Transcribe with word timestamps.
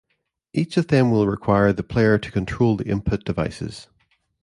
Each 0.51 0.77
of 0.77 0.87
them 0.87 1.11
will 1.11 1.27
require 1.27 1.71
the 1.71 1.83
player 1.83 2.17
to 2.17 2.31
control 2.31 2.75
the 2.75 2.87
input 2.87 3.23
devices. 3.23 3.85